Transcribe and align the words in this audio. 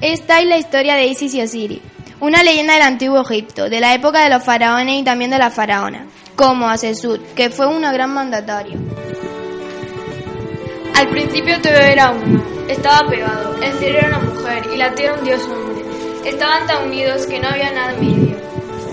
Esta 0.00 0.38
es 0.38 0.46
la 0.46 0.58
historia 0.58 0.94
de 0.94 1.06
Isis 1.06 1.34
y 1.34 1.42
Osiris, 1.42 1.80
una 2.20 2.44
leyenda 2.44 2.74
del 2.74 2.82
antiguo 2.82 3.20
Egipto, 3.20 3.68
de 3.68 3.80
la 3.80 3.94
época 3.94 4.22
de 4.22 4.30
los 4.30 4.44
faraones 4.44 5.00
y 5.00 5.02
también 5.02 5.32
de 5.32 5.38
la 5.38 5.50
faraona, 5.50 6.06
como 6.36 6.68
Asesut, 6.68 7.34
que 7.34 7.50
fue 7.50 7.66
una 7.66 7.92
gran 7.92 8.14
mandatario. 8.14 8.78
Al 10.94 11.08
principio 11.08 11.60
todo 11.60 11.72
era 11.72 12.12
uno, 12.12 12.40
estaba 12.68 13.08
pegado, 13.08 13.60
el 13.60 13.72
cielo 13.72 13.98
era 13.98 14.08
una 14.08 14.20
mujer 14.20 14.68
y 14.72 14.76
la 14.76 14.94
tierra 14.94 15.18
un 15.18 15.24
dios 15.24 15.42
hombre. 15.42 15.84
Estaban 16.24 16.64
tan 16.68 16.86
unidos 16.86 17.26
que 17.26 17.40
no 17.40 17.48
había 17.48 17.72
nada 17.72 17.92
en 17.94 18.00
medio. 18.00 18.36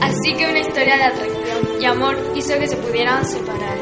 Así 0.02 0.34
que 0.34 0.50
una 0.50 0.60
historia 0.60 0.98
de 0.98 1.04
atracción 1.04 1.82
y 1.82 1.86
amor 1.86 2.18
hizo 2.36 2.58
que 2.58 2.68
se 2.68 2.78
pudieran 2.78 3.24
separar. 3.26 3.78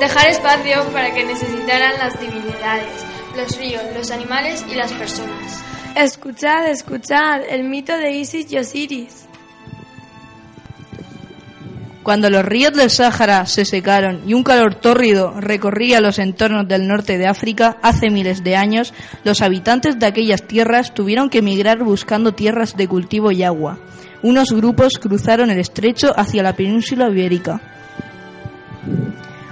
Dejar 0.00 0.28
espacio 0.30 0.84
para 0.92 1.14
que 1.14 1.24
necesitaran 1.24 1.96
las 1.98 2.18
divinidades, 2.20 3.04
los 3.36 3.56
ríos, 3.56 3.82
los 3.94 4.10
animales 4.10 4.64
y 4.68 4.74
las 4.74 4.92
personas. 4.92 5.62
Escuchad, 5.96 6.68
escuchad, 6.68 7.40
el 7.48 7.64
mito 7.64 7.96
de 7.96 8.12
Isis 8.12 8.52
y 8.52 8.58
Osiris. 8.58 9.24
Cuando 12.02 12.28
los 12.28 12.44
ríos 12.44 12.74
del 12.74 12.90
Sáhara 12.90 13.46
se 13.46 13.64
secaron 13.64 14.20
y 14.26 14.34
un 14.34 14.42
calor 14.42 14.74
tórrido 14.74 15.40
recorría 15.40 16.02
los 16.02 16.18
entornos 16.18 16.68
del 16.68 16.86
norte 16.86 17.16
de 17.16 17.26
África 17.26 17.78
hace 17.80 18.10
miles 18.10 18.44
de 18.44 18.56
años, 18.56 18.92
los 19.24 19.40
habitantes 19.40 19.98
de 19.98 20.04
aquellas 20.04 20.42
tierras 20.42 20.92
tuvieron 20.92 21.30
que 21.30 21.38
emigrar 21.38 21.82
buscando 21.82 22.34
tierras 22.34 22.76
de 22.76 22.86
cultivo 22.86 23.32
y 23.32 23.42
agua. 23.42 23.78
Unos 24.22 24.50
grupos 24.50 24.98
cruzaron 24.98 25.48
el 25.48 25.58
estrecho 25.58 26.12
hacia 26.14 26.42
la 26.42 26.54
península 26.54 27.08
ibérica. 27.08 27.58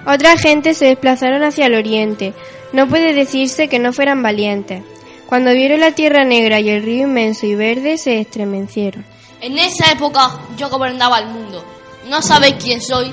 Otra 0.07 0.37
gente 0.37 0.75
se 0.75 0.85
desplazaron 0.85 1.43
hacia 1.43 1.65
el 1.65 1.75
oriente. 1.75 2.35
No 2.75 2.87
puede 2.87 3.15
decirse 3.15 3.69
que 3.69 3.79
no 3.79 3.95
fueran 3.95 4.23
valientes. 4.23 4.83
Cuando 5.27 5.53
vieron 5.53 5.81
la 5.81 5.93
tierra 5.93 6.25
negra 6.25 6.61
y 6.61 6.71
el 6.71 6.83
río 6.83 7.05
inmenso 7.05 7.47
y 7.47 7.55
verde, 7.55 7.99
se 7.99 8.21
estremecieron. 8.21 9.05
En 9.41 9.59
esa 9.59 9.91
época 9.91 10.39
yo 10.57 10.69
gobernaba 10.69 11.19
el 11.19 11.27
mundo. 11.27 11.65
No 12.09 12.23
sabéis 12.23 12.57
quién 12.63 12.81
soy. 12.81 13.13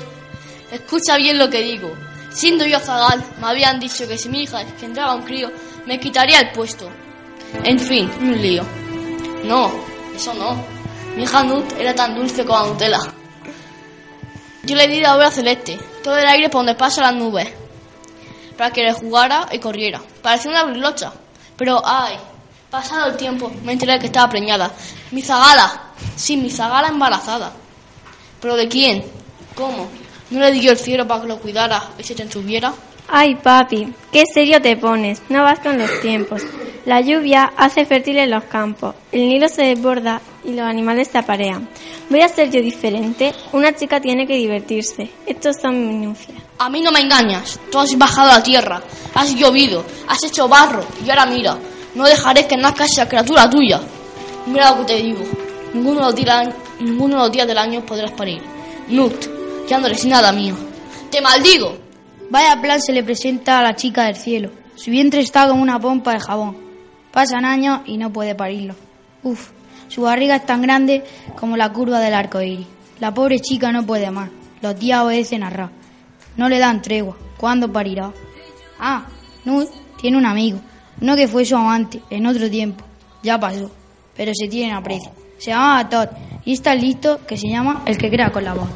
Escucha 0.70 1.16
bien 1.16 1.38
lo 1.38 1.50
que 1.50 1.62
digo. 1.62 1.92
Siendo 2.30 2.64
yo 2.64 2.78
Zagal, 2.78 3.22
me 3.40 3.46
habían 3.46 3.78
dicho 3.78 4.06
que 4.08 4.16
si 4.16 4.28
mi 4.28 4.42
hija 4.42 4.62
engendraba 4.62 5.14
un 5.14 5.22
crío, 5.22 5.50
me 5.86 6.00
quitaría 6.00 6.40
el 6.40 6.50
puesto. 6.52 6.88
En 7.64 7.78
fin, 7.78 8.10
un 8.20 8.40
lío. 8.40 8.64
No, 9.44 9.70
eso 10.14 10.32
no. 10.34 10.56
Mi 11.16 11.24
hija 11.24 11.42
Nut 11.42 11.70
era 11.78 11.94
tan 11.94 12.14
dulce 12.14 12.44
como 12.44 12.60
la 12.60 12.68
Nutella. 12.68 13.00
Yo 14.64 14.76
le 14.76 14.88
di 14.88 15.00
la 15.00 15.16
obra 15.16 15.30
celeste, 15.30 15.78
todo 16.04 16.16
el 16.16 16.26
aire 16.26 16.48
por 16.48 16.60
donde 16.60 16.74
pasan 16.76 17.04
las 17.04 17.14
nubes, 17.14 17.48
para 18.56 18.70
que 18.70 18.82
le 18.82 18.92
jugara 18.92 19.48
y 19.50 19.58
corriera. 19.58 20.00
Parecía 20.22 20.52
una 20.52 20.64
brilocha. 20.64 21.12
Pero, 21.62 21.80
ay, 21.84 22.16
pasado 22.72 23.12
el 23.12 23.16
tiempo, 23.16 23.48
me 23.62 23.74
enteré 23.74 23.96
que 24.00 24.06
estaba 24.06 24.28
preñada. 24.28 24.72
Mi 25.12 25.22
zagala. 25.22 25.92
Sí, 26.16 26.36
mi 26.36 26.50
zagala 26.50 26.88
embarazada. 26.88 27.52
¿Pero 28.40 28.56
de 28.56 28.66
quién? 28.66 29.04
¿Cómo? 29.54 29.86
¿No 30.30 30.40
le 30.40 30.50
dio 30.50 30.72
el 30.72 30.76
cielo 30.76 31.06
para 31.06 31.20
que 31.22 31.28
lo 31.28 31.38
cuidara 31.38 31.80
y 31.96 32.02
se 32.02 32.16
te 32.16 32.24
entuviera? 32.24 32.72
Ay, 33.06 33.36
papi, 33.36 33.94
qué 34.10 34.24
serio 34.26 34.60
te 34.60 34.76
pones. 34.76 35.22
No 35.28 35.44
vas 35.44 35.60
con 35.60 35.78
los 35.78 36.00
tiempos. 36.00 36.42
La 36.84 37.00
lluvia 37.00 37.52
hace 37.56 37.86
fértiles 37.86 38.28
los 38.28 38.42
campos, 38.42 38.96
el 39.12 39.28
Nilo 39.28 39.48
se 39.48 39.62
desborda 39.62 40.20
y 40.44 40.52
los 40.52 40.66
animales 40.66 41.08
se 41.08 41.18
aparean. 41.18 41.68
¿Voy 42.08 42.20
a 42.20 42.28
ser 42.28 42.50
yo 42.50 42.60
diferente? 42.60 43.34
Una 43.52 43.74
chica 43.74 44.00
tiene 44.00 44.26
que 44.26 44.36
divertirse. 44.36 45.10
Estos 45.26 45.56
son 45.60 45.86
minucias. 45.86 46.38
A 46.58 46.68
mí 46.68 46.80
no 46.80 46.92
me 46.92 47.00
engañas. 47.00 47.58
Tú 47.70 47.78
has 47.78 47.96
bajado 47.96 48.30
a 48.30 48.38
la 48.38 48.42
tierra, 48.42 48.82
has 49.14 49.34
llovido, 49.34 49.84
has 50.08 50.22
hecho 50.24 50.48
barro 50.48 50.84
y 51.04 51.10
ahora 51.10 51.26
mira, 51.26 51.56
no 51.94 52.04
dejaré 52.04 52.46
que 52.46 52.56
nazca 52.56 52.84
esa 52.84 53.08
criatura 53.08 53.48
tuya. 53.48 53.80
Mira 54.46 54.70
lo 54.70 54.78
que 54.78 54.94
te 54.94 55.02
digo. 55.02 55.24
Ninguno 55.74 56.00
de 56.00 56.06
los 56.06 56.14
días, 56.14 56.48
ninguno 56.80 57.16
de 57.16 57.22
los 57.22 57.32
días 57.32 57.46
del 57.46 57.58
año 57.58 57.84
podrás 57.84 58.12
parir. 58.12 58.42
Nut, 58.88 59.14
ya 59.68 59.78
no 59.78 59.86
eres 59.86 60.04
nada 60.04 60.32
mío. 60.32 60.54
¡Te 61.10 61.20
maldigo! 61.20 61.76
Vaya 62.30 62.60
plan 62.60 62.80
se 62.80 62.92
le 62.92 63.04
presenta 63.04 63.58
a 63.58 63.62
la 63.62 63.76
chica 63.76 64.04
del 64.04 64.16
cielo. 64.16 64.50
Su 64.74 64.90
vientre 64.90 65.20
está 65.20 65.48
como 65.48 65.62
una 65.62 65.78
pompa 65.78 66.14
de 66.14 66.20
jabón. 66.20 66.56
Pasan 67.10 67.44
años 67.44 67.80
y 67.84 67.98
no 67.98 68.10
puede 68.10 68.34
parirlo. 68.34 68.74
Uf, 69.22 69.50
su 69.92 70.00
barriga 70.00 70.36
es 70.36 70.46
tan 70.46 70.62
grande 70.62 71.04
como 71.38 71.54
la 71.54 71.70
curva 71.70 72.00
del 72.00 72.14
arco 72.14 72.40
iris. 72.40 72.66
La 72.98 73.12
pobre 73.12 73.40
chica 73.40 73.70
no 73.72 73.84
puede 73.84 74.10
más. 74.10 74.30
Los 74.62 74.78
días 74.80 75.02
obedecen 75.02 75.42
a 75.42 75.50
Ra. 75.50 75.70
No 76.38 76.48
le 76.48 76.58
dan 76.58 76.80
tregua. 76.80 77.14
¿Cuándo 77.36 77.70
parirá? 77.70 78.10
Ah, 78.80 79.04
Nut 79.44 79.68
tiene 80.00 80.16
un 80.16 80.24
amigo. 80.24 80.58
Uno 80.98 81.14
que 81.14 81.28
fue 81.28 81.44
su 81.44 81.56
amante 81.56 82.00
en 82.08 82.24
otro 82.26 82.48
tiempo. 82.48 82.82
Ya 83.22 83.38
pasó. 83.38 83.70
Pero 84.16 84.32
se 84.34 84.48
tiene 84.48 84.72
aprecio. 84.72 85.10
Se 85.36 85.50
llama 85.50 85.86
Todd 85.90 86.08
y 86.46 86.54
está 86.54 86.74
listo 86.74 87.20
que 87.26 87.36
se 87.36 87.48
llama 87.48 87.82
el 87.84 87.98
que 87.98 88.08
crea 88.08 88.32
con 88.32 88.44
la 88.44 88.54
voz. 88.54 88.68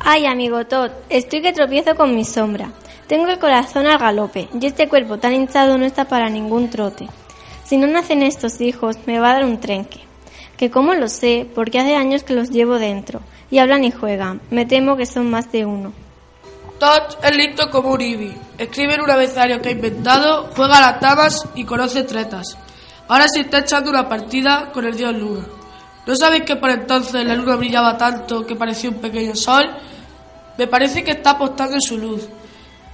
Ay, 0.00 0.24
amigo 0.24 0.64
Todd, 0.64 0.90
estoy 1.10 1.42
que 1.42 1.52
tropiezo 1.52 1.96
con 1.96 2.16
mi 2.16 2.24
sombra. 2.24 2.72
Tengo 3.08 3.26
el 3.26 3.38
corazón 3.38 3.86
al 3.86 3.98
galope 3.98 4.48
y 4.58 4.64
este 4.64 4.88
cuerpo 4.88 5.18
tan 5.18 5.34
hinchado 5.34 5.76
no 5.76 5.84
está 5.84 6.06
para 6.06 6.30
ningún 6.30 6.70
trote. 6.70 7.08
Si 7.64 7.76
no 7.76 7.86
nacen 7.86 8.22
estos 8.22 8.62
hijos, 8.62 8.96
me 9.04 9.18
va 9.18 9.32
a 9.32 9.34
dar 9.34 9.44
un 9.44 9.60
trenque. 9.60 10.05
Que 10.56 10.70
como 10.70 10.94
lo 10.94 11.08
sé, 11.08 11.46
porque 11.54 11.78
hace 11.78 11.96
años 11.96 12.22
que 12.22 12.34
los 12.34 12.50
llevo 12.50 12.78
dentro, 12.78 13.20
y 13.50 13.58
hablan 13.58 13.84
y 13.84 13.90
juegan. 13.90 14.40
Me 14.50 14.66
temo 14.66 14.96
que 14.96 15.06
son 15.06 15.30
más 15.30 15.52
de 15.52 15.66
uno. 15.66 15.92
Todd 16.78 17.16
es 17.22 17.36
listo 17.36 17.70
como 17.70 17.90
un 17.90 18.00
Ibi. 18.00 18.36
Escribe 18.58 18.94
en 18.94 19.00
un 19.00 19.10
abecedario 19.10 19.60
que 19.62 19.70
ha 19.70 19.72
inventado, 19.72 20.50
juega 20.54 20.78
a 20.78 20.92
las 20.92 21.00
damas 21.00 21.48
y 21.54 21.64
conoce 21.64 22.02
tretas. 22.02 22.56
Ahora 23.08 23.26
se 23.28 23.40
está 23.40 23.58
echando 23.58 23.90
una 23.90 24.08
partida 24.08 24.70
con 24.72 24.84
el 24.84 24.96
dios 24.96 25.14
Luna. 25.14 25.46
¿No 26.06 26.14
sabéis 26.14 26.44
que 26.44 26.56
por 26.56 26.70
entonces 26.70 27.24
la 27.24 27.34
luna 27.34 27.56
brillaba 27.56 27.98
tanto 27.98 28.46
que 28.46 28.54
parecía 28.54 28.90
un 28.90 29.00
pequeño 29.00 29.34
sol? 29.34 29.68
Me 30.56 30.68
parece 30.68 31.02
que 31.02 31.10
está 31.10 31.30
apostando 31.30 31.74
en 31.74 31.80
su 31.80 31.98
luz. 31.98 32.28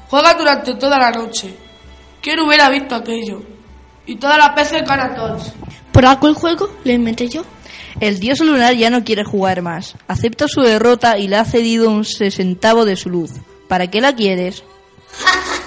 Juega 0.09 0.33
durante 0.33 0.75
toda 0.75 0.99
la 0.99 1.11
noche. 1.11 1.55
¿Quién 2.23 2.41
hubiera 2.41 2.71
visto 2.71 2.95
aquello? 2.95 3.43
Y 4.07 4.17
todas 4.17 4.39
las 4.39 4.55
veces 4.55 4.87
gana 4.87 5.15
todos. 5.15 5.53
¿Por 5.93 6.07
aquel 6.07 6.35
juego 6.35 6.71
lo 6.85 6.93
inventé 6.93 7.29
yo? 7.29 7.45
El 8.01 8.19
dios 8.19 8.41
lunar 8.41 8.75
ya 8.75 8.91
no 8.91 9.05
quiere 9.05 9.25
jugar 9.25 9.63
más. 9.63 9.95
Acepta 10.09 10.49
su 10.49 10.63
derrota 10.63 11.19
y 11.19 11.29
le 11.29 11.37
ha 11.37 11.45
cedido 11.45 11.91
un 11.91 12.05
sesentavo 12.05 12.85
de 12.85 12.97
su 12.97 13.11
luz. 13.11 13.33
¿Para 13.69 13.89
qué 13.89 14.01
la 14.01 14.15
quieres? 14.15 14.65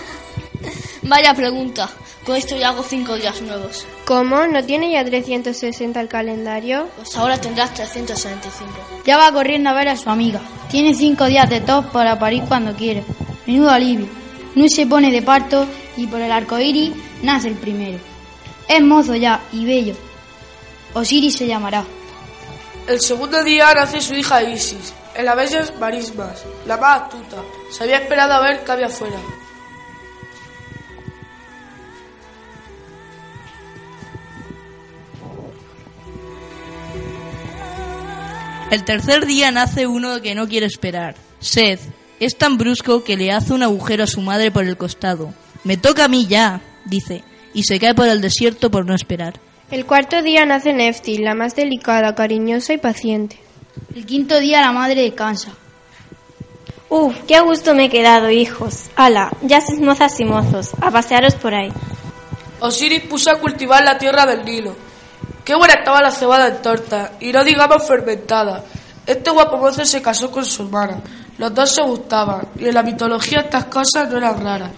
Vaya 1.04 1.34
pregunta. 1.34 1.90
Con 2.26 2.36
esto 2.36 2.58
ya 2.58 2.70
hago 2.70 2.82
cinco 2.82 3.16
días 3.16 3.40
nuevos. 3.44 3.86
¿Cómo? 4.06 4.48
¿No 4.48 4.64
tiene 4.64 4.92
ya 4.92 5.06
360 5.06 6.02
el 6.02 6.08
calendario? 6.08 6.88
Pues 6.96 7.16
ahora 7.16 7.40
tendrás 7.40 7.76
365. 7.76 9.04
Ya 9.06 9.18
va 9.18 9.32
corriendo 9.32 9.70
a 9.70 9.74
ver 9.74 9.90
a 9.90 9.96
su 9.96 10.10
amiga. 10.10 10.42
Tiene 10.72 10.96
cinco 10.96 11.26
días 11.26 11.48
de 11.48 11.62
tos 11.62 11.86
para 11.88 12.18
parir 12.18 12.42
cuando 12.48 12.74
quiere. 12.76 13.04
Menudo 13.46 13.70
alivio. 13.70 14.08
No 14.56 14.68
se 14.68 14.88
pone 14.88 15.12
de 15.12 15.22
parto 15.22 15.68
y 15.98 16.08
por 16.08 16.20
el 16.20 16.32
arco 16.32 16.60
iris 16.60 16.92
nace 17.22 17.50
el 17.50 17.56
primero. 17.56 18.00
Es 18.68 18.82
mozo 18.82 19.16
ya 19.16 19.42
y 19.54 19.66
bello. 19.66 19.96
Osiris 20.96 21.36
se 21.36 21.46
llamará. 21.46 21.84
El 22.88 23.02
segundo 23.02 23.44
día 23.44 23.74
nace 23.74 24.00
su 24.00 24.14
hija 24.14 24.42
Isis, 24.44 24.94
en 25.14 25.26
la 25.26 25.36
bella 25.36 25.66
Marismas, 25.78 26.46
la 26.66 26.78
más 26.78 27.02
astuta. 27.02 27.44
Se 27.70 27.84
había 27.84 27.98
esperado 27.98 28.34
a 28.34 28.40
ver 28.40 28.64
qué 28.64 28.72
había 28.72 28.86
afuera. 28.88 29.18
El 38.72 38.86
tercer 38.86 39.26
día 39.26 39.52
nace 39.52 39.88
uno 39.88 40.22
que 40.22 40.34
no 40.34 40.48
quiere 40.48 40.66
esperar. 40.66 41.16
Seth 41.40 41.82
es 42.22 42.38
tan 42.38 42.58
brusco 42.58 43.04
que 43.04 43.18
le 43.18 43.34
hace 43.34 43.52
un 43.52 43.64
agujero 43.64 44.06
a 44.06 44.08
su 44.08 44.22
madre 44.22 44.50
por 44.50 44.64
el 44.64 44.78
costado. 44.78 45.34
Me 45.66 45.76
toca 45.76 46.06
a 46.06 46.08
mí 46.08 46.26
ya, 46.26 46.62
dice, 46.86 47.26
y 47.54 47.64
se 47.64 47.82
cae 47.82 47.94
por 47.94 48.08
el 48.08 48.22
desierto 48.22 48.72
por 48.72 48.86
no 48.86 48.96
esperar. 48.96 49.42
El 49.72 49.88
cuarto 49.88 50.22
día 50.22 50.46
nace 50.46 50.74
Nefti, 50.74 51.18
la 51.18 51.34
más 51.34 51.56
delicada, 51.56 52.14
cariñosa 52.14 52.74
y 52.74 52.78
paciente. 52.78 53.40
El 53.96 54.06
quinto 54.06 54.40
día 54.40 54.62
la 54.62 54.72
madre 54.72 55.02
descansa. 55.02 55.54
Uf, 56.88 57.16
qué 57.28 57.36
a 57.36 57.42
gusto 57.42 57.74
me 57.74 57.86
he 57.86 57.90
quedado, 57.90 58.30
hijos. 58.30 58.92
Ala, 58.96 59.32
ya 59.42 59.62
sois 59.62 59.80
mozas 59.80 60.20
y 60.20 60.24
mozos, 60.24 60.70
a 60.80 60.92
pasearos 60.92 61.34
por 61.34 61.56
ahí. 61.56 61.74
Osiris 62.60 63.02
puso 63.06 63.32
a 63.32 63.40
cultivar 63.40 63.84
la 63.84 63.98
tierra 63.98 64.28
del 64.28 64.46
Nilo. 64.46 64.76
Qué 65.44 65.56
buena 65.56 65.74
estaba 65.74 66.00
la 66.00 66.12
cebada 66.12 66.48
en 66.48 66.62
torta, 66.62 67.14
y 67.20 67.32
no 67.32 67.44
digamos 67.44 67.88
fermentada. 67.88 68.64
Este 69.04 69.32
guapo 69.32 69.58
mozo 69.58 69.84
se 69.84 70.00
casó 70.00 70.30
con 70.30 70.46
su 70.46 70.62
hermana. 70.62 71.02
Los 71.40 71.52
dos 71.56 71.72
se 71.74 71.82
gustaban, 71.82 72.50
y 72.60 72.68
en 72.68 72.74
la 72.76 72.84
mitología 72.84 73.40
estas 73.40 73.66
cosas 73.66 74.12
no 74.12 74.18
eran 74.18 74.44
raras. 74.44 74.70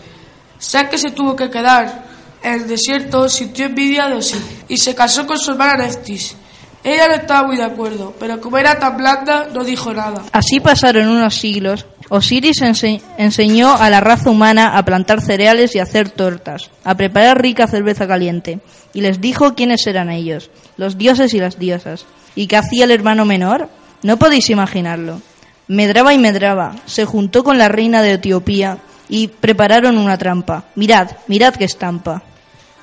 Sé 0.57 0.87
que 0.87 0.97
se 0.97 1.11
tuvo 1.11 1.35
que 1.35 1.49
quedar 1.49 2.07
en 2.47 2.61
el 2.61 2.67
desierto, 2.67 3.27
sintió 3.29 3.65
envidia 3.65 4.07
de 4.07 4.15
Osiris, 4.15 4.45
y 4.67 4.77
se 4.77 4.95
casó 4.95 5.25
con 5.27 5.37
su 5.37 5.51
hermana 5.51 5.85
Neftis. 5.85 6.35
Ella 6.83 7.07
no 7.09 7.15
estaba 7.15 7.47
muy 7.47 7.57
de 7.57 7.63
acuerdo, 7.63 8.13
pero 8.19 8.39
como 8.39 8.57
era 8.57 8.79
tan 8.79 8.95
blanda, 8.97 9.47
no 9.53 9.63
dijo 9.63 9.93
nada. 9.93 10.23
Así 10.31 10.59
pasaron 10.59 11.07
unos 11.09 11.35
siglos 11.35 11.85
Osiris 12.09 12.61
ense- 12.61 13.01
enseñó 13.17 13.73
a 13.75 13.89
la 13.89 13.99
raza 13.99 14.29
humana 14.29 14.77
a 14.77 14.85
plantar 14.85 15.19
cereales 15.19 15.75
y 15.75 15.79
hacer 15.79 16.09
tortas, 16.09 16.69
a 16.85 16.95
preparar 16.95 17.41
rica 17.41 17.67
cerveza 17.67 18.07
caliente, 18.07 18.59
y 18.93 19.01
les 19.01 19.19
dijo 19.19 19.53
quiénes 19.55 19.85
eran 19.87 20.09
ellos, 20.09 20.49
los 20.77 20.97
dioses 20.97 21.33
y 21.33 21.39
las 21.39 21.59
diosas. 21.59 22.05
¿Y 22.35 22.47
qué 22.47 22.55
hacía 22.55 22.85
el 22.85 22.91
hermano 22.91 23.25
menor? 23.25 23.67
No 24.03 24.17
podéis 24.17 24.49
imaginarlo. 24.49 25.21
Medraba 25.67 26.13
y 26.13 26.17
medraba, 26.19 26.75
se 26.85 27.03
juntó 27.03 27.43
con 27.43 27.57
la 27.57 27.67
reina 27.67 28.01
de 28.01 28.13
Etiopía 28.13 28.77
y 29.09 29.27
prepararon 29.27 29.97
una 29.97 30.17
trampa. 30.17 30.65
Mirad, 30.75 31.09
mirad 31.27 31.55
qué 31.55 31.65
estampa. 31.65 32.23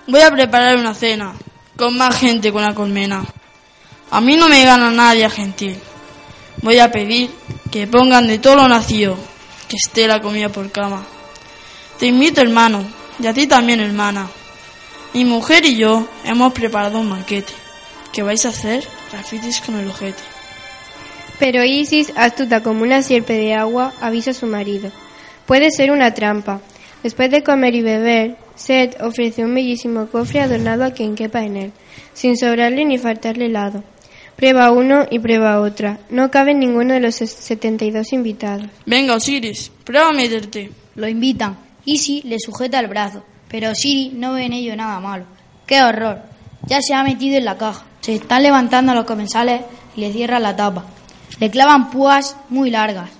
Voy 0.06 0.20
a 0.20 0.30
preparar 0.30 0.76
una 0.76 0.94
cena, 0.94 1.34
con 1.76 1.96
más 1.96 2.16
gente 2.16 2.52
con 2.52 2.62
la 2.62 2.74
colmena. 2.74 3.24
A 4.10 4.20
mí 4.20 4.36
no 4.36 4.48
me 4.48 4.64
gana 4.64 4.90
nadie 4.90 5.28
gentil. 5.30 5.78
Voy 6.60 6.78
a 6.78 6.92
pedir 6.92 7.30
que 7.70 7.86
pongan 7.86 8.26
de 8.26 8.38
todo 8.38 8.56
lo 8.56 8.68
nacido, 8.68 9.16
que 9.66 9.76
esté 9.76 10.06
la 10.06 10.20
comida 10.20 10.50
por 10.50 10.70
cama. 10.70 11.02
Te 11.98 12.06
invito, 12.06 12.42
hermano, 12.42 12.84
y 13.18 13.26
a 13.26 13.32
ti 13.32 13.46
también, 13.46 13.80
hermana. 13.80 14.28
Mi 15.14 15.24
mujer 15.24 15.64
y 15.64 15.76
yo 15.76 16.06
hemos 16.24 16.52
preparado 16.52 16.98
un 16.98 17.08
banquete, 17.08 17.52
que 18.12 18.22
vais 18.22 18.44
a 18.44 18.50
hacer 18.50 18.86
rafitis 19.10 19.62
con 19.62 19.78
el 19.78 19.88
ojete. 19.88 20.22
Pero 21.38 21.64
Isis, 21.64 22.12
astuta 22.14 22.62
como 22.62 22.82
una 22.82 23.02
sierpe 23.02 23.32
de 23.32 23.54
agua, 23.54 23.94
avisa 24.02 24.32
a 24.32 24.34
su 24.34 24.46
marido. 24.46 24.92
Puede 25.46 25.70
ser 25.70 25.90
una 25.90 26.12
trampa. 26.12 26.60
Después 27.02 27.30
de 27.30 27.42
comer 27.42 27.74
y 27.74 27.82
beber, 27.82 28.43
Set 28.56 29.00
ofrece 29.00 29.44
un 29.44 29.54
bellísimo 29.54 30.06
cofre 30.06 30.40
adornado 30.40 30.84
a 30.84 30.92
quien 30.92 31.14
quepa 31.14 31.44
en 31.44 31.56
él, 31.56 31.72
sin 32.12 32.36
sobrarle 32.36 32.84
ni 32.84 32.98
faltarle 32.98 33.46
helado. 33.46 33.82
Prueba 34.36 34.70
uno 34.72 35.06
y 35.10 35.18
prueba 35.18 35.60
otra. 35.60 35.98
No 36.10 36.30
cabe 36.30 36.54
ninguno 36.54 36.94
de 36.94 37.00
los 37.00 37.16
72 37.16 38.12
invitados. 38.12 38.66
Venga, 38.84 39.14
Osiris, 39.14 39.70
prueba 39.84 40.08
a 40.08 40.12
meterte. 40.12 40.70
Lo 40.96 41.08
invitan. 41.08 41.56
Isis 41.84 42.24
le 42.24 42.38
sujeta 42.38 42.80
el 42.80 42.88
brazo, 42.88 43.22
pero 43.48 43.70
Osiris 43.70 44.12
no 44.12 44.32
ve 44.32 44.46
en 44.46 44.52
ello 44.54 44.76
nada 44.76 44.98
malo. 45.00 45.24
¡Qué 45.66 45.82
horror! 45.82 46.20
Ya 46.66 46.80
se 46.80 46.94
ha 46.94 47.04
metido 47.04 47.36
en 47.36 47.44
la 47.44 47.58
caja. 47.58 47.84
Se 48.00 48.14
están 48.14 48.42
levantando 48.42 48.94
los 48.94 49.04
comensales 49.04 49.62
y 49.96 50.00
le 50.00 50.12
cierran 50.12 50.42
la 50.42 50.56
tapa. 50.56 50.84
Le 51.40 51.50
clavan 51.50 51.90
púas 51.90 52.36
muy 52.48 52.70
largas. 52.70 53.10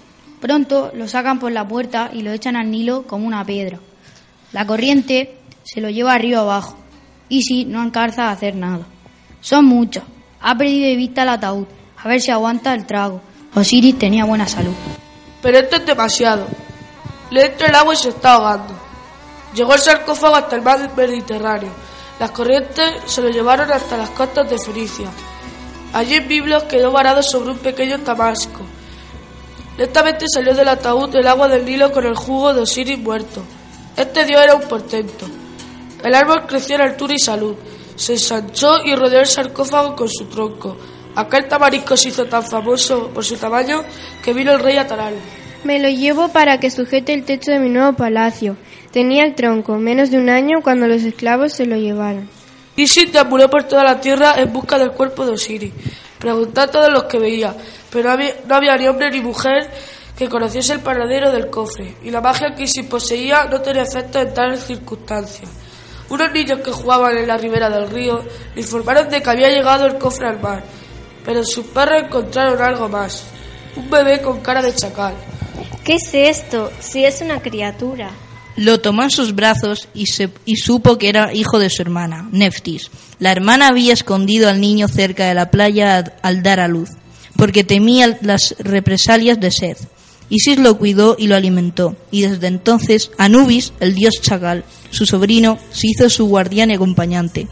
Pronto 0.40 0.92
lo 0.94 1.08
sacan 1.08 1.38
por 1.38 1.52
la 1.52 1.66
puerta 1.66 2.10
y 2.12 2.22
lo 2.22 2.32
echan 2.32 2.56
al 2.56 2.70
Nilo 2.70 3.06
como 3.06 3.26
una 3.26 3.44
piedra. 3.44 3.81
La 4.55 4.69
corriente 4.69 5.37
se 5.65 5.81
lo 5.81 5.91
lleva 5.91 6.17
río 6.17 6.39
abajo. 6.39 6.77
Isis 7.29 7.67
no 7.67 7.83
alcanza 7.83 8.29
a 8.29 8.31
hacer 8.31 8.55
nada. 8.55 8.87
Son 9.41 9.65
muchos. 9.65 10.05
Ha 10.41 10.56
perdido 10.56 10.87
de 10.87 10.95
vista 10.95 11.25
el 11.25 11.31
ataúd. 11.31 11.67
A 11.99 12.06
ver 12.06 12.21
si 12.21 12.31
aguanta 12.31 12.73
el 12.73 12.87
trago. 12.87 13.21
Osiris 13.53 13.99
tenía 13.99 14.25
buena 14.25 14.47
salud. 14.47 14.75
Pero 15.43 15.59
esto 15.59 15.75
es 15.75 15.87
demasiado. 15.87 16.47
Le 17.33 17.47
entra 17.47 17.67
el 17.67 17.75
agua 17.75 17.95
y 17.95 17.97
se 17.97 18.11
está 18.11 18.35
ahogando. 18.35 18.79
Llegó 19.56 19.75
el 19.75 19.81
sarcófago 19.81 20.37
hasta 20.37 20.55
el 20.55 20.62
mar 20.62 20.89
Mediterráneo. 20.97 21.73
Las 22.21 22.31
corrientes 22.31 22.93
se 23.06 23.23
lo 23.23 23.31
llevaron 23.31 23.73
hasta 23.73 23.97
las 23.97 24.11
costas 24.11 24.49
de 24.49 24.56
Fenicia. 24.56 25.09
Allí 25.93 26.15
en 26.15 26.29
Biblos 26.29 26.62
quedó 26.65 26.93
varado 26.93 27.25
sobre 27.25 27.51
un 27.51 27.59
pequeño 27.59 27.99
tamasco. 28.03 28.61
Lentamente 29.77 30.27
salió 30.33 30.55
del 30.55 30.69
ataúd 30.69 31.12
el 31.17 31.27
agua 31.27 31.49
del 31.49 31.65
Nilo 31.65 31.91
con 31.91 32.06
el 32.06 32.15
jugo 32.15 32.55
de 32.55 32.61
Osiris 32.61 33.01
muerto. 33.01 33.43
Este 33.96 34.25
dios 34.25 34.43
era 34.43 34.55
un 34.55 34.62
portento. 34.62 35.26
El 36.02 36.14
árbol 36.14 36.46
creció 36.46 36.75
en 36.75 36.82
altura 36.82 37.14
y 37.14 37.19
salud. 37.19 37.55
Se 37.96 38.14
ensanchó 38.14 38.85
y 38.85 38.94
rodeó 38.94 39.20
el 39.20 39.26
sarcófago 39.26 39.94
con 39.94 40.08
su 40.08 40.25
tronco. 40.26 40.76
Aquel 41.14 41.46
tamarisco 41.46 41.96
se 41.96 42.08
hizo 42.08 42.26
tan 42.26 42.43
famoso 42.43 43.08
por 43.11 43.25
su 43.25 43.37
tamaño 43.37 43.85
que 44.23 44.32
vino 44.32 44.52
el 44.52 44.58
rey 44.58 44.76
a. 44.76 44.87
Me 45.62 45.79
lo 45.79 45.88
llevo 45.88 46.29
para 46.29 46.58
que 46.58 46.70
sujete 46.70 47.14
el 47.14 47.25
techo 47.25 47.52
de 47.52 47.61
mi 47.61 47.69
nuevo 47.69 47.96
palacio. 47.96 48.56
Tenía 48.91 49.25
el 49.25 49.35
tronco, 49.35 49.76
menos 49.79 50.11
de 50.11 50.19
un 50.19 50.29
año 50.29 50.61
cuando 50.62 50.88
los 50.88 51.02
esclavos 51.02 51.55
se 51.55 51.64
lo 51.64 51.76
llevaron. 51.76 52.29
Isis 52.76 53.12
deambuló 53.12 53.49
por 53.49 53.64
toda 53.64 53.85
la 53.85 54.00
tierra 54.00 54.35
en 54.37 54.52
busca 54.52 54.76
del 54.76 54.91
cuerpo 54.91 55.25
de 55.25 55.32
Osiris. 55.32 55.73
Preguntó 56.19 56.62
a 56.62 56.67
todos 56.67 56.93
los 56.93 57.05
que 57.05 57.19
veía, 57.19 57.55
pero 57.91 58.08
no 58.08 58.11
había, 58.11 58.35
no 58.46 58.55
había 58.56 58.76
ni 58.76 58.88
hombre 58.88 59.11
ni 59.11 59.20
mujer 59.20 59.70
que 60.16 60.28
conociese 60.28 60.72
el 60.75 60.81
paradero 60.81 61.32
del 61.32 61.50
cofre, 61.50 61.96
y 62.05 62.11
la 62.11 62.20
magia 62.20 62.55
que 62.55 62.64
Isis 62.64 62.87
poseía 62.87 63.44
no 63.46 63.61
tenía 63.61 63.82
efecto 63.82 64.20
en 64.20 64.32
tales 64.32 64.64
circunstancias. 64.64 65.49
Unos 66.08 66.31
niños 66.32 66.61
que 66.61 66.70
jugaban 66.70 67.16
en 67.16 67.26
la 67.26 67.37
ribera 67.38 67.69
del 67.70 67.90
río 67.90 68.22
le 68.55 68.61
informaron 68.61 69.08
de 69.08 69.22
que 69.22 69.31
había 69.31 69.49
llegado 69.49 69.87
el 69.87 69.96
cofre 69.99 70.28
al 70.28 70.40
mar, 70.40 70.62
pero 71.25 71.43
sus 71.44 71.66
perros 71.66 72.02
encontraron 72.05 72.61
algo 72.62 72.88
más, 72.88 73.25
un 73.76 73.88
bebé 73.90 74.20
con 74.20 74.40
cara 74.40 74.62
de 74.62 74.75
chacal. 74.75 75.14
¿Qué 75.82 75.94
es 75.94 76.14
esto? 76.14 76.70
Si 76.78 77.05
es 77.05 77.20
una 77.20 77.40
criatura. 77.40 78.10
Lo 78.56 78.81
tomó 78.81 79.02
en 79.02 79.10
sus 79.10 79.34
brazos 79.34 79.88
y, 79.94 80.06
se- 80.06 80.31
y 80.44 80.56
supo 80.56 80.96
que 80.96 81.08
era 81.08 81.32
hijo 81.34 81.58
de 81.58 81.69
su 81.70 81.82
hermana, 81.82 82.28
Neftis. 82.31 82.88
La 83.19 83.32
hermana 83.32 83.67
había 83.69 83.93
escondido 83.94 84.49
al 84.49 84.60
niño 84.60 84.87
cerca 84.87 85.26
de 85.26 85.34
la 85.34 85.50
playa 85.50 85.96
ad- 85.96 86.12
al 86.22 86.43
dar 86.44 86.60
a 86.60 86.69
luz, 86.69 86.90
porque 87.37 87.64
temía 87.64 88.17
las 88.20 88.55
represalias 88.60 89.40
de 89.40 89.50
sed. 89.50 89.76
Isis 90.31 90.59
lo 90.59 90.79
cuidó 90.79 91.17
y 91.19 91.26
lo 91.26 91.37
alimentó, 91.37 91.97
y 92.11 92.23
desde 92.23 92.47
entonces 92.47 93.11
Anubis, 93.19 93.73
el 93.81 93.94
dios 93.94 94.15
chacal, 94.21 94.65
su 94.91 95.06
sobrino, 95.06 95.59
se 95.71 95.88
hizo 95.88 96.09
su 96.09 96.26
guardián 96.26 96.71
y 96.71 96.75
acompañante. 96.75 97.47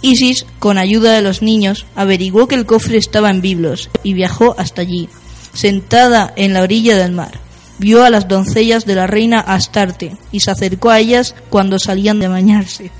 Isis, 0.00 0.46
con 0.58 0.78
ayuda 0.78 1.12
de 1.12 1.22
los 1.22 1.42
niños, 1.42 1.86
averiguó 1.96 2.48
que 2.48 2.54
el 2.54 2.66
cofre 2.66 2.98
estaba 2.98 3.30
en 3.30 3.40
Biblos 3.40 3.90
y 4.02 4.14
viajó 4.14 4.54
hasta 4.58 4.82
allí. 4.82 5.08
Sentada 5.52 6.32
en 6.36 6.54
la 6.54 6.62
orilla 6.62 6.96
del 6.96 7.12
mar, 7.12 7.40
vio 7.78 8.04
a 8.04 8.10
las 8.10 8.28
doncellas 8.28 8.86
de 8.86 8.94
la 8.94 9.06
reina 9.06 9.40
Astarte 9.40 10.16
y 10.30 10.40
se 10.40 10.50
acercó 10.50 10.90
a 10.90 11.00
ellas 11.00 11.34
cuando 11.50 11.78
salían 11.78 12.20
de 12.20 12.28
bañarse. 12.28 12.90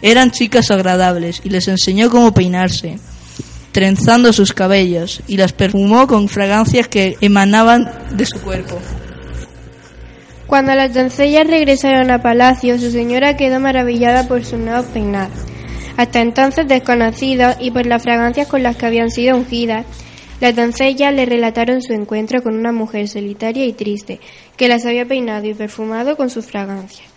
Eran 0.00 0.30
chicas 0.30 0.70
agradables 0.70 1.40
y 1.44 1.50
les 1.50 1.66
enseñó 1.66 2.08
cómo 2.08 2.32
peinarse, 2.32 2.98
trenzando 3.78 4.32
sus 4.32 4.52
cabellos, 4.54 5.22
y 5.28 5.36
las 5.36 5.52
perfumó 5.52 6.08
con 6.08 6.28
fragancias 6.28 6.88
que 6.88 7.16
emanaban 7.20 7.88
de 8.10 8.26
su 8.26 8.40
cuerpo. 8.40 8.76
Cuando 10.48 10.74
las 10.74 10.92
doncellas 10.92 11.46
regresaron 11.46 12.10
a 12.10 12.20
palacio, 12.20 12.76
su 12.80 12.90
señora 12.90 13.36
quedó 13.36 13.60
maravillada 13.60 14.26
por 14.26 14.44
sus 14.44 14.58
nuevos 14.58 14.86
peinados. 14.86 15.38
Hasta 15.96 16.20
entonces 16.20 16.66
desconocidos 16.66 17.54
y 17.60 17.70
por 17.70 17.86
las 17.86 18.02
fragancias 18.02 18.48
con 18.48 18.64
las 18.64 18.74
que 18.74 18.86
habían 18.86 19.12
sido 19.12 19.36
ungidas, 19.36 19.86
las 20.40 20.56
doncellas 20.56 21.14
le 21.14 21.24
relataron 21.24 21.80
su 21.80 21.92
encuentro 21.92 22.42
con 22.42 22.58
una 22.58 22.72
mujer 22.72 23.06
solitaria 23.06 23.64
y 23.64 23.74
triste, 23.74 24.18
que 24.56 24.66
las 24.66 24.86
había 24.86 25.04
peinado 25.06 25.46
y 25.46 25.54
perfumado 25.54 26.16
con 26.16 26.30
sus 26.30 26.46
fragancias. 26.46 27.07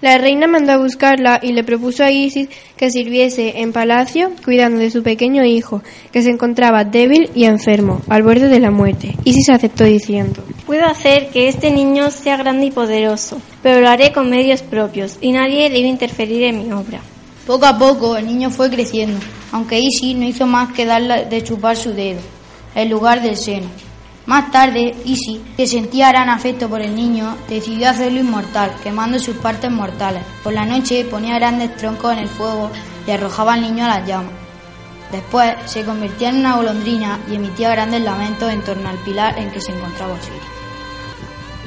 La 0.00 0.16
reina 0.16 0.46
mandó 0.46 0.72
a 0.72 0.78
buscarla 0.78 1.40
y 1.42 1.50
le 1.50 1.64
propuso 1.64 2.04
a 2.04 2.12
Isis 2.12 2.48
que 2.76 2.88
sirviese 2.92 3.60
en 3.62 3.72
palacio 3.72 4.30
cuidando 4.44 4.78
de 4.78 4.92
su 4.92 5.02
pequeño 5.02 5.44
hijo, 5.44 5.82
que 6.12 6.22
se 6.22 6.30
encontraba 6.30 6.84
débil 6.84 7.30
y 7.34 7.46
enfermo, 7.46 8.00
al 8.08 8.22
borde 8.22 8.46
de 8.46 8.60
la 8.60 8.70
muerte. 8.70 9.16
Isis 9.24 9.48
aceptó 9.50 9.82
diciendo, 9.82 10.44
Puedo 10.66 10.86
hacer 10.86 11.30
que 11.30 11.48
este 11.48 11.72
niño 11.72 12.12
sea 12.12 12.36
grande 12.36 12.66
y 12.66 12.70
poderoso, 12.70 13.40
pero 13.60 13.80
lo 13.80 13.88
haré 13.88 14.12
con 14.12 14.30
medios 14.30 14.62
propios 14.62 15.18
y 15.20 15.32
nadie 15.32 15.68
debe 15.68 15.88
interferir 15.88 16.44
en 16.44 16.62
mi 16.62 16.72
obra. 16.72 17.00
Poco 17.44 17.66
a 17.66 17.76
poco 17.76 18.16
el 18.16 18.26
niño 18.26 18.50
fue 18.50 18.70
creciendo, 18.70 19.18
aunque 19.50 19.80
Isis 19.80 20.14
no 20.14 20.26
hizo 20.26 20.46
más 20.46 20.72
que 20.74 20.86
darle 20.86 21.24
de 21.24 21.42
chupar 21.42 21.76
su 21.76 21.92
dedo, 21.92 22.20
en 22.76 22.88
lugar 22.88 23.20
del 23.20 23.36
seno. 23.36 23.87
Más 24.28 24.50
tarde, 24.50 24.94
Isis, 25.06 25.40
que 25.56 25.66
sentía 25.66 26.10
gran 26.10 26.28
afecto 26.28 26.68
por 26.68 26.82
el 26.82 26.94
niño, 26.94 27.34
decidió 27.48 27.88
hacerlo 27.88 28.20
inmortal, 28.20 28.70
quemando 28.82 29.18
sus 29.18 29.38
partes 29.38 29.70
mortales. 29.70 30.22
Por 30.44 30.52
la 30.52 30.66
noche 30.66 31.06
ponía 31.06 31.36
grandes 31.38 31.74
troncos 31.76 32.12
en 32.12 32.18
el 32.18 32.28
fuego 32.28 32.70
y 33.06 33.10
arrojaba 33.10 33.54
al 33.54 33.62
niño 33.62 33.86
a 33.86 33.88
las 33.88 34.06
llamas. 34.06 34.32
Después 35.10 35.54
se 35.64 35.82
convertía 35.82 36.28
en 36.28 36.40
una 36.40 36.56
golondrina 36.56 37.18
y 37.30 37.36
emitía 37.36 37.70
grandes 37.70 38.02
lamentos 38.02 38.52
en 38.52 38.60
torno 38.60 38.90
al 38.90 38.98
pilar 38.98 39.38
en 39.38 39.50
que 39.50 39.62
se 39.62 39.72
encontraba 39.72 40.12
Osiris. 40.12 40.42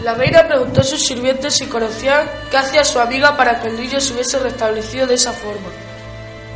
La 0.04 0.14
reina 0.14 0.48
preguntó 0.48 0.82
a 0.82 0.84
sus 0.84 1.04
sirvientes 1.04 1.56
si 1.56 1.66
conocían 1.66 2.30
qué 2.52 2.58
hacía 2.58 2.86
su 2.86 3.00
amiga 3.00 3.36
para 3.36 3.60
que 3.60 3.70
el 3.70 3.82
niño 3.82 4.00
se 4.00 4.14
hubiese 4.14 4.38
restablecido 4.38 5.08
de 5.08 5.16
esa 5.16 5.34
forma. 5.34 5.70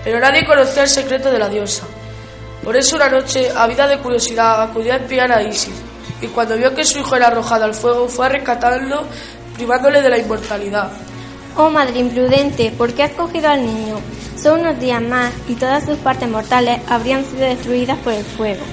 Pero 0.03 0.19
nadie 0.19 0.45
conocía 0.45 0.83
el 0.83 0.89
secreto 0.89 1.31
de 1.31 1.39
la 1.39 1.49
diosa. 1.49 1.87
Por 2.63 2.77
eso 2.77 2.95
una 2.95 3.09
noche, 3.09 3.49
ávida 3.55 3.87
de 3.87 3.97
curiosidad, 3.97 4.61
acudió 4.61 4.93
a 4.93 4.97
espiar 4.97 5.31
a 5.31 5.41
Isis, 5.41 5.73
y 6.25 6.29
cuando 6.29 6.57
vio 6.57 6.73
que 6.73 6.83
su 6.83 6.99
hijo 6.99 7.15
era 7.15 7.27
arrojado 7.27 7.65
al 7.65 7.73
fuego, 7.73 8.09
fue 8.09 8.25
a 8.25 8.29
rescatarlo, 8.29 9.03
privándole 9.55 10.01
de 10.01 10.09
la 10.09 10.17
inmortalidad. 10.17 10.91
Oh 11.55 11.69
madre 11.69 11.99
imprudente, 11.99 12.71
¿por 12.77 12.93
qué 12.93 13.03
has 13.03 13.11
cogido 13.11 13.49
al 13.49 13.65
niño? 13.65 13.99
Son 14.41 14.59
unos 14.59 14.79
días 14.79 15.01
más 15.01 15.31
y 15.47 15.53
todas 15.53 15.85
sus 15.85 15.97
partes 15.97 16.27
mortales 16.27 16.81
habrían 16.89 17.23
sido 17.23 17.43
destruidas 17.43 17.97
por 17.99 18.13
el 18.13 18.25
fuego. 18.25 18.63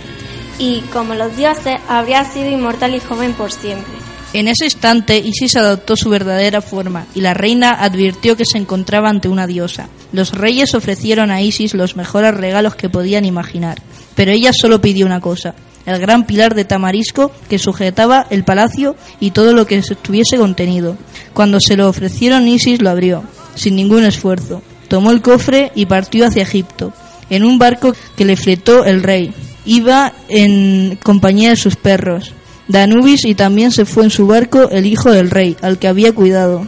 Y, 0.59 0.81
como 0.93 1.15
los 1.15 1.37
dioses, 1.37 1.79
habría 1.89 2.25
sido 2.25 2.51
inmortal 2.51 2.95
y 2.95 3.01
joven 3.01 3.33
por 3.35 3.53
siempre. 3.53 3.95
En 4.33 4.49
ese 4.49 4.65
instante, 4.65 5.19
Isis 5.19 5.57
adoptó 5.57 5.95
su 5.95 6.09
verdadera 6.09 6.63
forma 6.63 7.07
y 7.15 7.21
la 7.21 7.35
reina 7.35 7.71
advirtió 7.71 8.37
que 8.37 8.47
se 8.47 8.59
encontraba 8.59 9.11
ante 9.11 9.29
una 9.29 9.47
diosa. 9.47 9.89
Los 10.11 10.33
reyes 10.33 10.75
ofrecieron 10.75 11.31
a 11.31 11.43
Isis 11.43 11.75
los 11.75 11.97
mejores 11.97 12.35
regalos 12.35 12.75
que 12.75 12.89
podían 12.89 13.27
imaginar, 13.27 13.81
pero 14.15 14.33
ella 14.33 14.53
solo 14.53 14.81
pidió 14.81 15.05
una 15.05 15.21
cosa, 15.21 15.55
el 15.87 15.99
gran 15.99 16.27
pilar 16.27 16.55
de 16.55 16.65
tamarisco 16.65 17.33
que 17.49 17.59
sujetaba 17.59 18.27
el 18.31 18.45
palacio 18.45 18.97
y 19.21 19.31
todo 19.31 19.53
lo 19.53 19.67
que 19.67 19.77
estuviese 19.77 20.37
contenido. 20.37 20.97
Cuando 21.35 21.61
se 21.61 21.77
lo 21.77 21.89
ofrecieron, 21.89 22.49
Isis 22.49 22.81
lo 22.83 22.91
abrió, 22.91 23.25
sin 23.55 23.77
ningún 23.77 24.05
esfuerzo. 24.05 24.62
Tomó 24.89 25.11
el 25.11 25.23
cofre 25.23 25.73
y 25.75 25.87
partió 25.87 26.27
hacia 26.27 26.43
Egipto, 26.43 26.93
en 27.31 27.45
un 27.45 27.59
barco 27.59 27.95
que 28.17 28.25
le 28.25 28.37
fletó 28.37 28.85
el 28.85 29.03
rey. 29.03 29.33
Iba 29.65 30.12
en 30.29 30.99
compañía 31.03 31.51
de 31.51 31.57
sus 31.57 31.77
perros, 31.77 32.33
Danubis, 32.69 33.25
y 33.25 33.35
también 33.35 33.71
se 33.71 33.85
fue 33.85 34.05
en 34.05 34.11
su 34.11 34.27
barco 34.27 34.69
el 34.71 34.87
hijo 34.87 35.11
del 35.11 35.31
rey, 35.31 35.57
al 35.62 35.79
que 35.79 35.89
había 35.89 36.12
cuidado. 36.12 36.67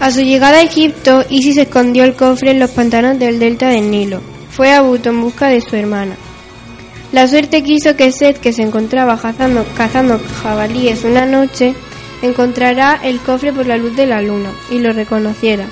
A 0.00 0.10
su 0.10 0.22
llegada 0.22 0.58
a 0.58 0.62
Egipto, 0.62 1.24
Isis 1.28 1.58
escondió 1.58 2.04
el 2.04 2.14
cofre 2.14 2.52
en 2.52 2.60
los 2.60 2.70
pantanos 2.70 3.18
del 3.18 3.38
delta 3.38 3.68
del 3.68 3.90
Nilo. 3.90 4.20
Fue 4.50 4.72
a 4.72 4.80
Buto 4.80 5.10
en 5.10 5.20
busca 5.20 5.48
de 5.48 5.60
su 5.60 5.76
hermana. 5.76 6.16
La 7.12 7.26
suerte 7.26 7.62
quiso 7.62 7.96
que 7.96 8.12
Seth, 8.12 8.38
que 8.38 8.52
se 8.52 8.62
encontraba 8.62 9.18
cazando, 9.20 9.66
cazando 9.76 10.20
jabalíes 10.42 11.02
una 11.04 11.26
noche, 11.26 11.74
encontrará 12.22 13.00
el 13.02 13.18
cofre 13.20 13.52
por 13.52 13.66
la 13.66 13.76
luz 13.76 13.96
de 13.96 14.06
la 14.06 14.22
luna 14.22 14.52
y 14.70 14.78
lo 14.78 14.92
reconociera. 14.92 15.66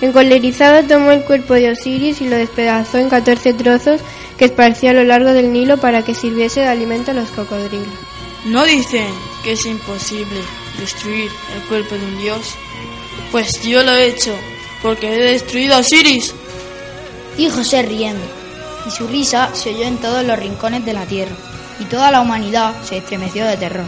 Encolerizado 0.00 0.82
tomó 0.86 1.10
el 1.10 1.22
cuerpo 1.24 1.54
de 1.54 1.70
Osiris 1.70 2.22
y 2.22 2.28
lo 2.28 2.36
despedazó 2.36 2.96
en 2.96 3.10
14 3.10 3.52
trozos 3.52 4.00
que 4.38 4.46
esparció 4.46 4.90
a 4.90 4.94
lo 4.94 5.04
largo 5.04 5.32
del 5.34 5.52
Nilo 5.52 5.76
para 5.76 6.02
que 6.02 6.14
sirviese 6.14 6.60
de 6.60 6.68
alimento 6.68 7.10
a 7.10 7.14
los 7.14 7.28
cocodrilos. 7.30 7.86
¿No 8.46 8.64
dicen 8.64 9.06
que 9.44 9.52
es 9.52 9.66
imposible 9.66 10.40
destruir 10.78 11.30
el 11.54 11.68
cuerpo 11.68 11.96
de 11.96 12.06
un 12.06 12.18
dios? 12.18 12.54
Pues 13.30 13.60
yo 13.62 13.82
lo 13.82 13.92
he 13.92 14.06
hecho, 14.06 14.34
porque 14.80 15.14
he 15.14 15.32
destruido 15.32 15.74
a 15.74 15.80
Osiris. 15.80 16.34
Y 17.36 17.50
José 17.50 17.82
riendo, 17.82 18.24
y 18.86 18.90
su 18.90 19.06
risa 19.06 19.50
se 19.54 19.70
oyó 19.74 19.84
en 19.84 19.98
todos 19.98 20.24
los 20.24 20.38
rincones 20.38 20.84
de 20.84 20.92
la 20.92 21.06
tierra, 21.06 21.34
y 21.80 21.84
toda 21.84 22.10
la 22.10 22.20
humanidad 22.20 22.74
se 22.82 22.98
estremeció 22.98 23.44
de 23.44 23.56
terror. 23.56 23.86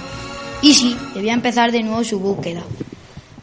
Isis 0.63 0.97
debía 1.15 1.35
empezar 1.35 1.73
de 1.73 1.83
nuevo 1.83 2.05
su 2.05 2.21
búsqueda. 2.21 2.63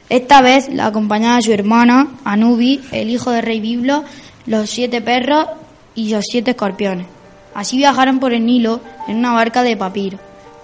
Esta 0.09 0.41
vez 0.41 0.69
la 0.69 0.87
acompañaba 0.87 1.41
su 1.41 1.51
hermana, 1.51 2.07
Anubis, 2.23 2.81
el 2.91 3.09
hijo 3.09 3.31
del 3.31 3.43
rey 3.43 3.59
Biblo, 3.59 4.03
los 4.45 4.69
siete 4.69 5.01
perros 5.01 5.45
y 5.93 6.09
los 6.09 6.25
siete 6.25 6.51
escorpiones. 6.51 7.05
Así 7.53 7.77
viajaron 7.77 8.19
por 8.19 8.33
el 8.33 8.45
Nilo 8.45 8.79
en 9.07 9.17
una 9.17 9.33
barca 9.33 9.63
de 9.63 9.77
papiro, 9.77 10.17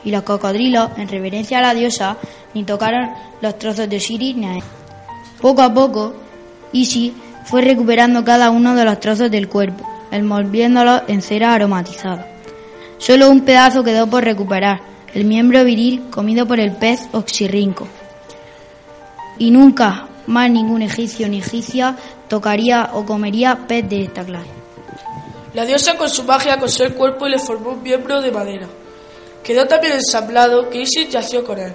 y 0.04 0.12
los 0.12 0.24
cocodrilos, 0.24 0.90
en 0.98 1.08
reverencia 1.08 1.60
a 1.60 1.62
la 1.62 1.74
diosa, 1.74 2.18
ni 2.54 2.64
tocaron 2.64 3.12
los 3.42 3.60
trozos 3.60 3.90
de 3.90 3.98
Osiris 3.98 4.36
ni 4.36 4.48
a 4.48 4.56
él. 4.56 4.64
Poco 5.42 5.62
a 5.62 5.74
poco, 5.74 6.14
Isis 6.72 7.12
fue 7.46 7.62
recuperando 7.62 8.24
cada 8.24 8.50
uno 8.50 8.76
de 8.76 8.86
los 8.86 9.00
trozos 9.00 9.30
del 9.30 9.48
cuerpo, 9.48 9.88
envolviéndolos 10.16 11.04
en 11.08 11.22
cera 11.22 11.54
aromatizada. 11.54 12.28
Solo 12.98 13.30
un 13.30 13.42
pedazo 13.42 13.84
quedó 13.84 14.08
por 14.08 14.24
recuperar, 14.24 14.82
el 15.14 15.26
miembro 15.26 15.64
viril 15.64 16.10
comido 16.10 16.46
por 16.46 16.60
el 16.60 16.72
pez 16.74 17.08
oxirrinco. 17.12 17.88
Y 19.38 19.52
nunca 19.52 20.08
más 20.28 20.50
ningún 20.50 20.82
egipcio 20.82 21.28
ni 21.28 21.40
egipcia 21.40 21.96
tocaría 22.28 22.90
o 22.94 23.06
comería 23.06 23.68
pez 23.68 23.88
de 23.88 24.04
esta 24.04 24.24
clase. 24.24 24.50
La 25.54 25.66
diosa 25.66 25.96
con 25.96 26.10
su 26.10 26.24
magia 26.24 26.60
cosió 26.60 26.86
el 26.86 26.96
cuerpo 26.96 27.28
y 27.28 27.32
le 27.32 27.40
formó 27.40 27.72
un 27.72 27.84
miembro 27.84 28.22
de 28.22 28.32
madera. 28.32 28.68
Quedó 29.44 29.66
también 29.68 29.94
ensamblado 29.94 30.70
que 30.70 30.82
Isis 30.82 31.10
yació 31.10 31.46
con 31.46 31.60
él, 31.60 31.74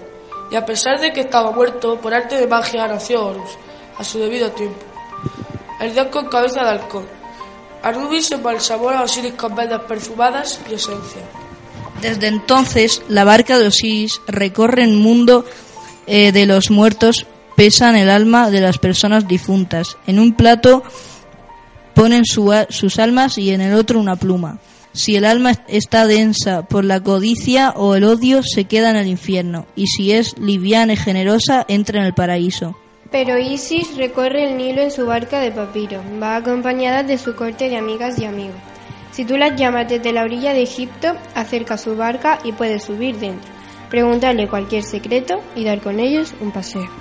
y 0.50 0.56
a 0.56 0.66
pesar 0.66 1.00
de 1.00 1.12
que 1.12 1.20
estaba 1.20 1.52
muerto, 1.52 1.98
por 2.00 2.12
arte 2.12 2.36
de 2.36 2.46
magia 2.46 2.86
nació 2.88 3.26
Horus, 3.26 3.50
a 3.96 4.04
su 4.04 4.18
debido 4.18 4.50
tiempo. 4.50 4.80
El 5.80 5.94
dios 5.94 6.08
con 6.08 6.26
cabeza 6.26 6.62
de 6.62 6.70
halcón. 6.70 7.19
Anubis 7.82 8.30
embalsamó 8.30 8.90
a 8.90 9.02
Osiris 9.02 9.34
con 9.34 9.54
velas 9.54 9.82
perfumadas 9.82 10.60
y 10.70 10.74
esencia. 10.74 11.22
Desde 12.02 12.28
entonces, 12.28 13.02
la 13.08 13.24
barca 13.24 13.58
de 13.58 13.66
Osiris 13.66 14.20
recorre 14.26 14.84
el 14.84 14.94
mundo 14.94 15.44
eh, 16.06 16.32
de 16.32 16.46
los 16.46 16.70
muertos, 16.70 17.26
pesan 17.56 17.96
el 17.96 18.10
alma 18.10 18.50
de 18.50 18.60
las 18.60 18.78
personas 18.78 19.28
difuntas. 19.28 19.96
En 20.06 20.18
un 20.18 20.34
plato 20.34 20.82
ponen 21.94 22.24
sus 22.24 22.98
almas 22.98 23.38
y 23.38 23.50
en 23.50 23.60
el 23.60 23.74
otro 23.74 24.00
una 24.00 24.16
pluma. 24.16 24.58
Si 24.92 25.14
el 25.14 25.24
alma 25.24 25.52
está 25.68 26.06
densa 26.06 26.62
por 26.62 26.84
la 26.84 27.00
codicia 27.00 27.70
o 27.76 27.94
el 27.94 28.04
odio, 28.04 28.42
se 28.42 28.64
queda 28.64 28.90
en 28.90 28.96
el 28.96 29.06
infierno, 29.06 29.66
y 29.76 29.86
si 29.86 30.10
es 30.12 30.36
liviana 30.38 30.94
y 30.94 30.96
generosa, 30.96 31.64
entra 31.68 32.00
en 32.00 32.06
el 32.06 32.14
paraíso. 32.14 32.76
Pero 33.10 33.38
Isis 33.38 33.96
recorre 33.96 34.44
el 34.44 34.56
Nilo 34.56 34.82
en 34.82 34.90
su 34.90 35.06
barca 35.06 35.40
de 35.40 35.50
papiro. 35.50 36.02
Va 36.22 36.36
acompañada 36.36 37.02
de 37.02 37.18
su 37.18 37.34
corte 37.34 37.68
de 37.68 37.76
amigas 37.76 38.18
y 38.18 38.24
amigos. 38.24 38.56
Si 39.10 39.24
tú 39.24 39.36
las 39.36 39.58
llamas 39.58 39.88
desde 39.88 40.12
la 40.12 40.22
orilla 40.22 40.52
de 40.52 40.62
Egipto, 40.62 41.16
acerca 41.34 41.76
su 41.76 41.96
barca 41.96 42.38
y 42.44 42.52
puedes 42.52 42.84
subir 42.84 43.18
dentro, 43.18 43.50
preguntarle 43.90 44.48
cualquier 44.48 44.84
secreto 44.84 45.42
y 45.56 45.64
dar 45.64 45.80
con 45.80 45.98
ellos 45.98 46.34
un 46.40 46.52
paseo. 46.52 46.99